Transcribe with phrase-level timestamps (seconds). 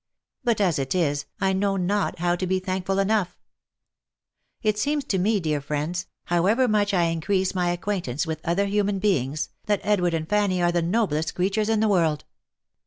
[0.43, 3.37] But as it is, I know not how to be thankful enough!"
[4.63, 8.65] It seems to me, dear friends, however much I increase my ac quaintance with other
[8.65, 12.25] human beings, that Edward and Fanny are the noblest creatures in the world.